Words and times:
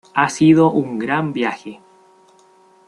Ha 0.15 0.29
sido 0.29 0.71
un 0.71 0.97
gran 0.97 1.31
viaje. 1.31 1.79